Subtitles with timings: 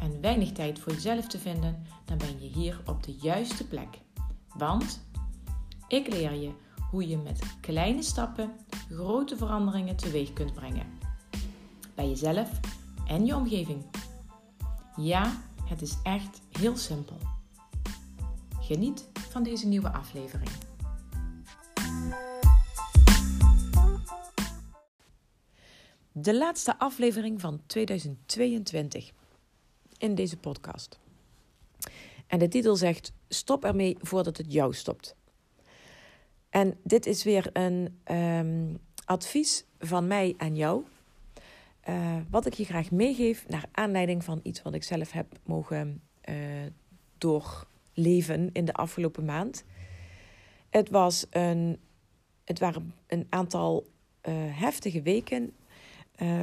[0.00, 3.98] en weinig tijd voor jezelf te vinden, dan ben je hier op de juiste plek.
[4.54, 5.06] Want
[5.88, 6.52] ik leer je
[6.90, 8.52] hoe je met kleine stappen
[8.90, 10.86] grote veranderingen teweeg kunt brengen.
[11.94, 12.60] Bij jezelf
[13.06, 13.84] en je omgeving.
[14.96, 17.16] Ja, het is echt heel simpel.
[18.60, 20.50] Geniet van deze nieuwe aflevering.
[26.12, 29.12] De laatste aflevering van 2022
[29.98, 30.98] in deze podcast.
[32.26, 35.16] En de titel zegt: Stop ermee voordat het jou stopt.
[36.50, 40.82] En dit is weer een um, advies van mij aan jou.
[41.88, 46.02] Uh, wat ik je graag meegeef naar aanleiding van iets wat ik zelf heb mogen
[46.28, 46.34] uh,
[47.18, 49.64] doorleven in de afgelopen maand.
[50.70, 51.78] Het, was een,
[52.44, 53.86] het waren een aantal
[54.28, 55.52] uh, heftige weken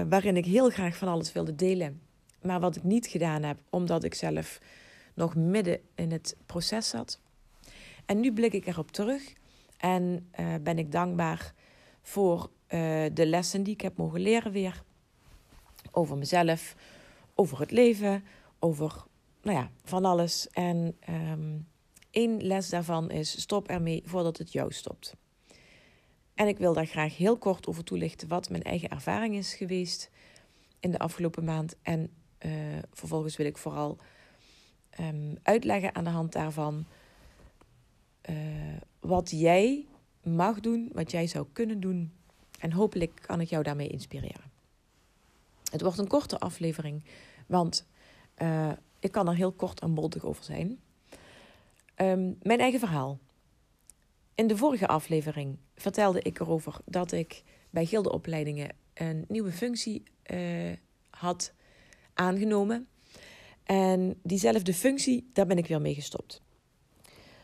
[0.10, 2.02] waarin ik heel graag van alles wilde delen.
[2.46, 4.60] Maar wat ik niet gedaan heb, omdat ik zelf
[5.14, 7.20] nog midden in het proces zat.
[8.06, 9.34] En nu blik ik erop terug
[9.78, 11.54] en uh, ben ik dankbaar
[12.02, 14.84] voor uh, de lessen die ik heb mogen leren weer.
[15.92, 16.76] Over mezelf,
[17.36, 18.24] over het leven,
[18.60, 19.06] over
[19.42, 20.50] nou ja, van alles.
[20.50, 21.68] En um,
[22.12, 25.16] één les daarvan is: stop ermee voordat het jou stopt.
[26.34, 30.12] En ik wil daar graag heel kort over toelichten wat mijn eigen ervaring is geweest
[30.80, 31.76] in de afgelopen maand.
[31.82, 32.52] En uh,
[32.92, 33.98] vervolgens wil ik vooral
[35.00, 36.86] um, uitleggen aan de hand daarvan
[38.30, 38.36] uh,
[39.00, 39.86] wat jij
[40.24, 42.12] mag doen, wat jij zou kunnen doen.
[42.60, 44.52] En hopelijk kan ik jou daarmee inspireren.
[45.72, 47.04] Het wordt een korte aflevering,
[47.48, 47.88] want
[48.38, 50.80] uh, ik kan er heel kort en bondig over zijn.
[51.96, 53.20] Um, mijn eigen verhaal.
[54.36, 60.72] In de vorige aflevering vertelde ik erover dat ik bij gildeopleidingen een nieuwe functie uh,
[61.10, 61.54] had
[62.16, 62.88] aangenomen.
[63.64, 66.42] En diezelfde functie, daar ben ik weer mee gestopt.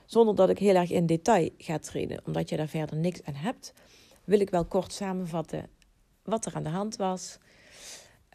[0.05, 3.33] Zonder dat ik heel erg in detail ga treden, omdat je daar verder niks aan
[3.33, 3.73] hebt,
[4.23, 5.69] wil ik wel kort samenvatten
[6.23, 7.37] wat er aan de hand was.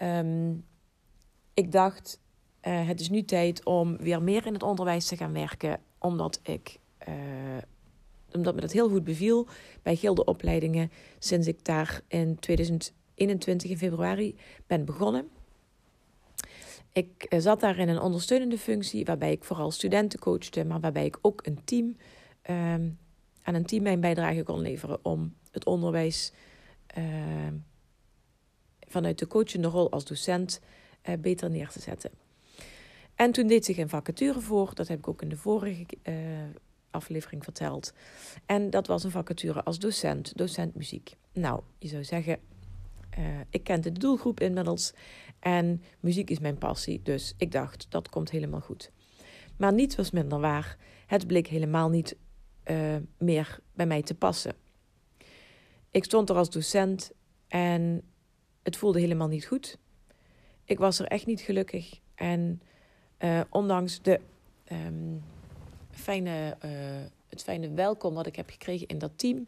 [0.02, 0.64] Um,
[1.54, 2.20] ik dacht,
[2.62, 6.41] uh, het is nu tijd om weer meer in het onderwijs te gaan werken, omdat
[6.42, 6.78] ik.
[7.08, 7.14] Uh,
[8.32, 9.46] omdat me dat heel goed beviel
[9.82, 14.36] bij gildeopleidingen sinds ik daar in 2021 in februari
[14.66, 15.28] ben begonnen.
[16.96, 21.04] Ik eh, zat daar in een ondersteunende functie, waarbij ik vooral studenten coachte, maar waarbij
[21.04, 21.96] ik ook een team
[22.50, 22.98] um,
[23.42, 26.32] aan een team mijn bijdrage kon leveren om het onderwijs
[26.98, 27.04] uh,
[28.88, 30.60] vanuit de coachende rol als docent
[31.08, 32.10] uh, beter neer te zetten.
[33.14, 36.14] En toen deed zich een vacature voor, dat heb ik ook in de vorige uh,
[36.90, 37.92] aflevering verteld.
[38.46, 41.16] En dat was een vacature als docent, docent muziek.
[41.32, 42.38] Nou, je zou zeggen,
[43.50, 44.93] ik kende de doelgroep inmiddels
[45.38, 48.91] en muziek is mijn passie, dus ik dacht dat komt helemaal goed.
[49.56, 50.77] Maar niets was minder waar.
[51.06, 52.16] Het bleek helemaal niet
[52.65, 54.55] uh, meer bij mij te passen.
[55.91, 57.12] Ik stond er als docent
[57.49, 58.03] en
[58.62, 59.78] het voelde helemaal niet goed.
[60.65, 62.00] Ik was er echt niet gelukkig.
[62.15, 62.62] En
[63.19, 64.21] uh, ondanks de,
[64.72, 65.22] um,
[65.91, 66.56] fijne,
[67.28, 69.44] het fijne welkom dat ik heb gekregen in dat team,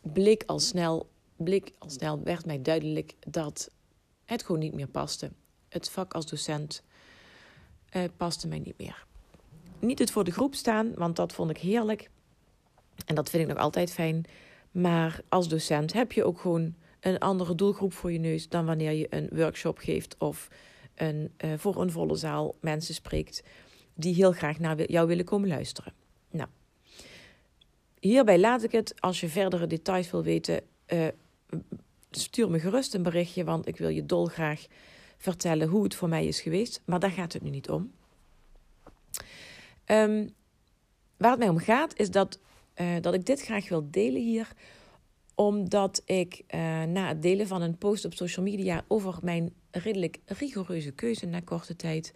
[0.00, 3.70] bleek al snel, bleek al snel, werd mij duidelijk dat
[4.24, 5.30] het gewoon niet meer paste.
[5.68, 6.82] Het vak als docent
[7.96, 9.06] uh, paste mij niet meer.
[9.78, 12.10] Niet het voor de groep staan, want dat vond ik heerlijk.
[13.06, 14.24] En dat vind ik nog altijd fijn.
[14.70, 18.92] Maar als docent heb je ook gewoon een andere doelgroep voor je neus dan wanneer
[18.92, 20.48] je een workshop geeft of
[20.94, 23.42] een, uh, voor een volle zaal mensen spreekt
[23.94, 25.92] die heel graag naar jou willen komen luisteren.
[26.30, 26.48] Nou,
[28.00, 29.00] hierbij laat ik het.
[29.00, 30.60] Als je verdere details wil weten,
[30.92, 31.06] uh,
[32.10, 34.66] stuur me gerust een berichtje, want ik wil je dolgraag
[35.16, 36.82] vertellen hoe het voor mij is geweest.
[36.84, 37.92] Maar daar gaat het nu niet om.
[39.86, 40.34] Um,
[41.16, 42.38] waar het mij om gaat, is dat,
[42.76, 44.52] uh, dat ik dit graag wil delen hier
[45.34, 50.18] omdat ik uh, na het delen van een post op social media over mijn redelijk
[50.24, 52.12] rigoureuze keuze na korte tijd,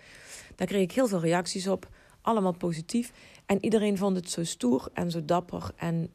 [0.56, 1.88] daar kreeg ik heel veel reacties op,
[2.20, 3.12] allemaal positief.
[3.46, 6.11] En iedereen vond het zo stoer en zo dapper en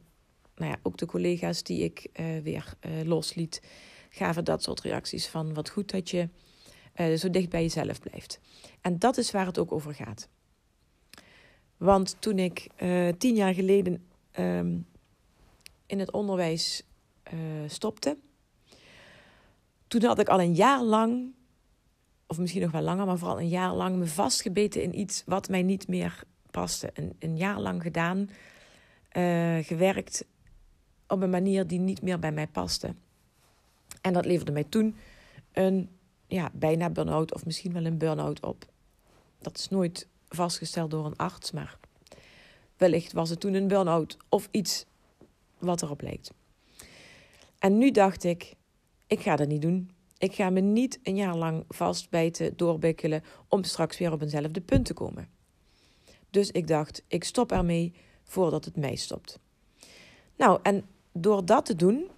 [0.56, 3.62] nou ja, ook de collega's die ik uh, weer uh, losliet,
[4.10, 6.30] gaven dat soort reacties van wat goed dat je
[6.96, 8.40] uh, zo dicht bij jezelf blijft.
[8.82, 10.30] En dat is waar het ook over gaat.
[11.78, 12.68] Want toen ik
[13.18, 14.78] tien jaar geleden ehm,
[15.86, 16.84] in het onderwijs
[17.68, 18.18] stopte,
[19.88, 21.34] toen had ik al een jaar lang,
[22.28, 25.50] of misschien nog wel langer, maar vooral een jaar lang me vastgebeten in iets wat
[25.50, 26.90] mij niet meer paste.
[26.94, 28.30] Een, een jaar lang gedaan,
[29.18, 30.26] uh, gewerkt
[31.08, 32.96] op een manier die niet meer bij mij paste.
[34.02, 34.96] En dat leverde mij toen
[35.52, 35.90] een
[36.28, 38.66] ja, bijna burn-out of misschien wel een burn-out op.
[39.40, 41.78] Dat is nooit vastgesteld door een arts, maar
[42.78, 44.86] wellicht was het toen een burn-out of iets
[45.58, 46.32] wat erop lijkt.
[47.60, 48.54] En nu dacht ik,
[49.08, 49.92] ik ga dat niet doen.
[50.18, 54.86] Ik ga me niet een jaar lang vastbijten, doorbikkelen om straks weer op eenzelfde punt
[54.86, 55.30] te komen.
[56.30, 59.40] Dus ik dacht, ik stop ermee voordat het mij stopt.
[60.38, 62.10] Nou, en door dat te doen,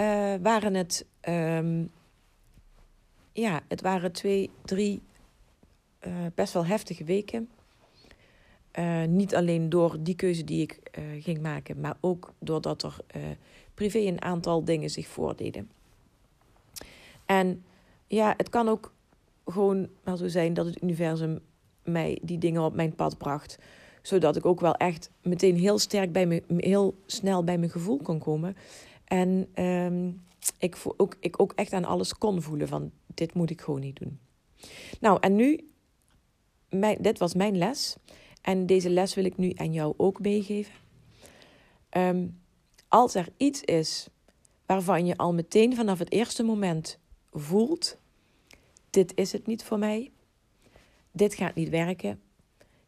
[0.00, 1.90] uh, waren het, um,
[3.32, 5.02] ja, het waren twee, drie
[6.06, 7.48] uh, best wel heftige weken.
[8.78, 10.80] Uh, niet alleen door die keuze die ik
[11.20, 12.96] ging maken, maar ook doordat er
[13.74, 15.70] privé een aantal dingen zich voordeden.
[17.26, 17.64] En
[18.06, 18.92] ja, het kan ook
[19.44, 21.40] gewoon wel zo zijn dat het universum
[21.84, 23.58] mij die dingen op mijn pad bracht.
[24.02, 27.98] Zodat ik ook wel echt meteen heel sterk bij me, heel snel bij mijn gevoel
[28.02, 28.56] kon komen.
[29.04, 30.22] En um,
[30.58, 33.98] ik, ook, ik ook echt aan alles kon voelen van dit moet ik gewoon niet
[33.98, 34.18] doen.
[35.00, 35.70] Nou, en nu,
[36.68, 37.96] mijn, dit was mijn les.
[38.40, 40.74] En deze les wil ik nu aan jou ook meegeven.
[41.96, 42.40] Um,
[42.88, 44.08] als er iets is
[44.66, 46.98] waarvan je al meteen vanaf het eerste moment
[47.32, 47.96] voelt:
[48.90, 50.10] dit is het niet voor mij,
[51.10, 52.20] dit gaat niet werken,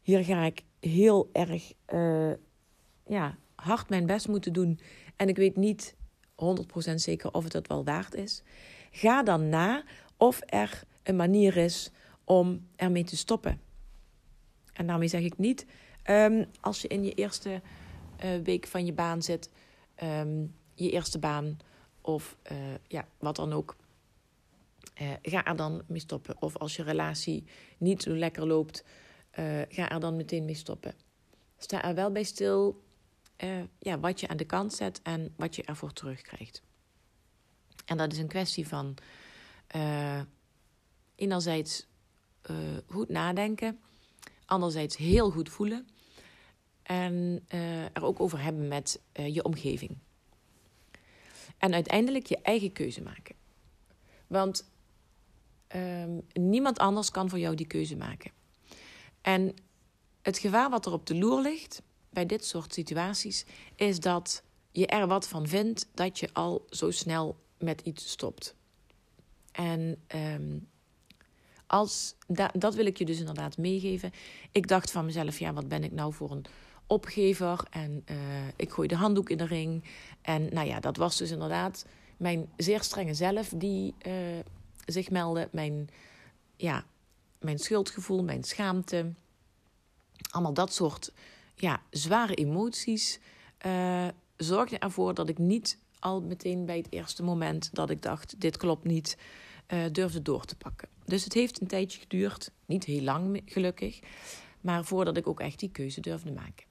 [0.02, 2.32] hier ga ik heel erg uh,
[3.06, 4.81] ja, hard mijn best moeten doen
[5.16, 5.94] en ik weet niet
[6.31, 8.42] 100% zeker of het het wel waard is.
[8.90, 9.84] Ga dan na
[10.16, 11.90] of er een manier is
[12.25, 13.60] om ermee te stoppen.
[14.72, 15.66] En daarmee zeg ik niet,
[16.10, 17.60] um, als je in je eerste
[18.25, 19.50] uh, week van je baan zit,
[20.02, 21.56] um, je eerste baan
[22.00, 22.58] of uh,
[22.88, 23.76] ja, wat dan ook.
[25.22, 26.42] Ga er dan mee stoppen.
[26.42, 27.44] Of als je relatie
[27.78, 28.84] niet zo lekker loopt,
[29.38, 30.94] uh, ga er dan meteen mee stoppen.
[31.58, 32.82] Sta er wel bij stil
[33.78, 36.62] ja, wat je aan de kant zet en wat je ervoor terugkrijgt.
[37.84, 38.96] En dat is een kwestie van
[41.14, 41.86] enerzijds
[42.86, 43.81] goed nadenken,
[44.46, 45.86] anderzijds heel goed voelen
[46.84, 49.96] en uh, er ook over hebben met uh, je omgeving.
[51.58, 53.34] En uiteindelijk je eigen keuze maken.
[54.26, 54.70] Want
[55.76, 58.31] um, niemand anders kan voor jou die keuze maken.
[59.25, 59.55] En
[60.23, 63.44] het gevaar wat er op de loer ligt bij dit soort situaties
[63.76, 68.55] is dat je er wat van vindt dat je al zo snel met iets stopt.
[69.53, 70.69] En um,
[71.67, 74.12] als, da dat wil ik je dus inderdaad meegeven.
[74.53, 76.44] Ik dacht van mezelf, ja, wat ben ik nou voor een
[76.87, 77.61] opgever.
[77.70, 78.17] En uh,
[78.56, 79.85] ik gooi de handdoek in de ring.
[80.23, 81.87] En nou ja, dat was dus inderdaad
[82.17, 84.12] mijn zeer strenge zelf die uh,
[84.85, 85.49] zich meldde.
[85.53, 85.88] Mijn,
[86.56, 86.85] ja,
[87.44, 89.12] mijn schuldgevoel, mijn schaamte.
[90.31, 91.12] Allemaal dat soort
[91.55, 93.20] ja, zware emoties
[93.67, 98.41] uh, zorgde ervoor dat ik niet al meteen bij het eerste moment dat ik dacht:
[98.41, 99.17] dit klopt niet,
[99.69, 100.89] uh, durfde door te pakken.
[101.05, 104.01] Dus het heeft een tijdje geduurd, niet heel lang gelukkig,
[104.60, 106.67] maar voordat ik ook echt die keuze durfde maken.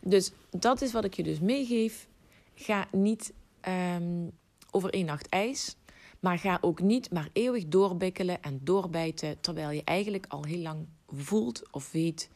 [0.00, 2.08] Dus dat is wat ik je dus meegeef.
[2.54, 3.32] Ga niet
[3.68, 4.30] um,
[4.70, 5.76] over één nacht ijs.
[6.20, 9.40] Maar ga ook niet maar eeuwig doorbikkelen en doorbijten.
[9.40, 12.30] Terwijl je eigenlijk al heel lang voelt of weet: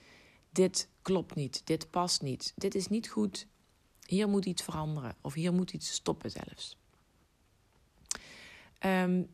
[0.50, 3.46] dit klopt niet, dit past niet, dit is niet goed.
[4.06, 6.76] Hier moet iets veranderen of hier moet iets stoppen zelfs.
[8.80, 9.28] Um,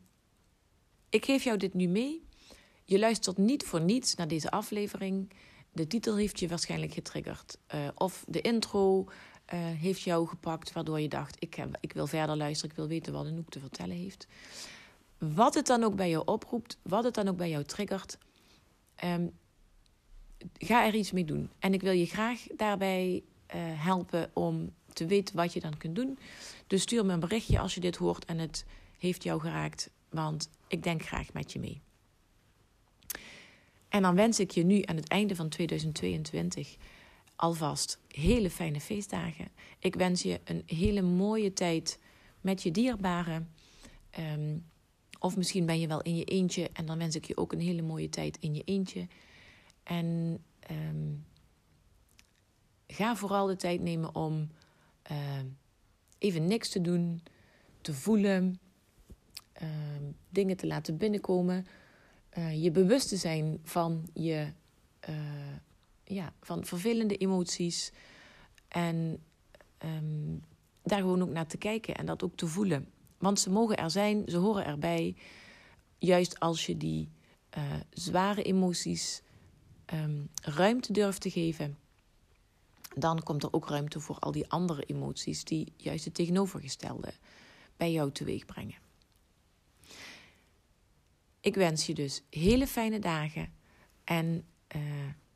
[1.09, 2.25] ik geef jou dit nu mee.
[2.85, 5.33] Je luistert niet voor niets naar deze aflevering
[5.73, 7.59] de titel heeft je waarschijnlijk getriggerd.
[7.75, 9.07] Uh, of de intro
[9.55, 12.89] uh, heeft jou gepakt, waardoor je dacht: ik, heb, ik wil verder luisteren, ik wil
[12.89, 14.27] weten wat Anouk te vertellen heeft.
[15.19, 18.19] Wat het dan ook bij jou oproept, wat het dan ook bij jou triggert,
[19.05, 19.33] um,
[20.59, 21.51] ga er iets mee doen.
[21.59, 23.23] En ik wil je graag daarbij
[23.55, 26.19] uh, helpen om te weten wat je dan kunt doen.
[26.67, 28.65] Dus stuur me een berichtje als je dit hoort en het
[28.99, 31.81] heeft jou geraakt, want ik denk graag met je mee.
[33.89, 36.77] En dan wens ik je nu aan het einde van 2022
[37.41, 39.49] alvast hele fijne feestdagen.
[39.79, 41.99] Ik wens je een hele mooie tijd
[42.41, 43.53] met je dierbaren.
[44.19, 44.65] Um,
[45.19, 47.61] of misschien ben je wel in je eentje en dan wens ik je ook een
[47.61, 49.07] hele mooie tijd in je eentje.
[49.83, 50.39] En
[50.71, 51.25] um,
[52.87, 54.49] ga vooral de tijd nemen om
[55.11, 55.19] uh,
[56.19, 57.23] even niks te doen,
[57.81, 58.61] te voelen,
[60.29, 61.67] dingen te laten binnenkomen
[62.39, 64.53] uh, je bewust te zijn van je
[65.09, 65.17] uh,
[66.11, 67.93] ja, van vervelende emoties.
[68.69, 69.23] En
[69.85, 70.45] um,
[70.83, 72.89] daar gewoon ook naar te kijken en dat ook te voelen.
[73.19, 75.17] Want ze mogen er zijn, ze horen erbij.
[75.99, 77.09] Juist als je die
[77.59, 79.23] uh, zware emoties
[79.95, 81.79] um, ruimte durft te geven,
[82.97, 87.13] dan komt er ook ruimte voor al die andere emoties die juist het tegenovergestelde
[87.77, 88.79] bij jou teweeg brengen.
[91.41, 93.53] Ik wens je dus hele fijne dagen
[94.05, 94.45] en
[94.77, 94.83] uh,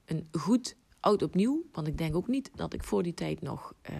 [0.05, 1.65] een goed oud opnieuw.
[1.73, 3.97] Want ik denk ook niet dat ik voor die tijd nog uh,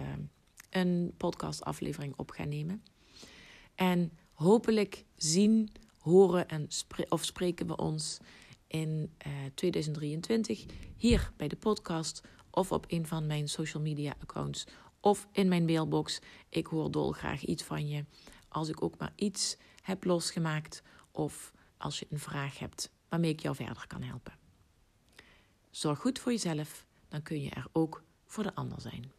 [0.69, 2.83] een podcastaflevering op ga nemen.
[3.75, 5.69] En hopelijk zien,
[5.99, 6.67] horen en
[7.09, 8.17] of spreken we ons
[8.67, 14.15] in uh, eh, 2023 hier bij de podcast of op een van mijn social media
[14.21, 14.67] accounts
[14.99, 16.19] of in mijn mailbox.
[16.49, 18.05] Ik hoor dolgraag iets van je.
[18.47, 23.39] Als ik ook maar iets heb losgemaakt of als je een vraag hebt waarmee ik
[23.39, 24.44] jou verder kan helpen.
[25.75, 29.11] Zorg goed voor jezelf, dan kun je er ook voor de ander zijn.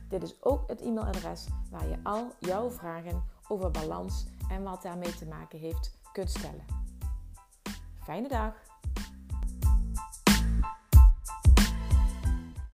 [0.09, 5.15] Dit is ook het e-mailadres waar je al jouw vragen over balans en wat daarmee
[5.15, 6.65] te maken heeft kunt stellen.
[8.03, 8.74] Fijne dag!